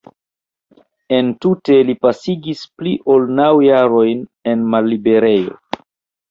Entute 1.17 1.75
li 1.89 1.95
pasigis 2.05 2.63
pli 2.79 2.95
ol 3.17 3.27
naŭ 3.41 3.51
jarojn 3.67 4.25
en 4.55 4.65
malliberejo. 4.73 5.57